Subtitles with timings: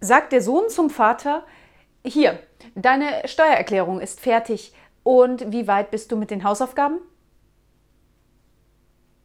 [0.00, 1.44] sagt der Sohn zum Vater,
[2.04, 2.38] hier,
[2.74, 4.72] deine Steuererklärung ist fertig.
[5.02, 6.98] Und wie weit bist du mit den Hausaufgaben?